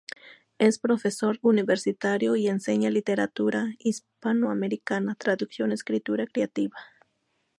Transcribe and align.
Es 0.57 0.79
profesor 0.79 1.37
universitario 1.43 2.35
y 2.35 2.47
enseña 2.47 2.89
literatura 2.89 3.67
hispanoamericana, 3.77 5.13
traducción 5.13 5.69
y 5.69 5.75
escritura 5.75 6.25
creativa. 6.25 6.75